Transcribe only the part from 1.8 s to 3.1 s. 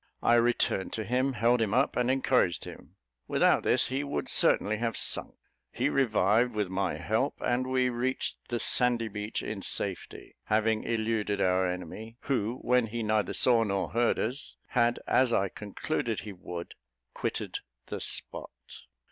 and encouraged him.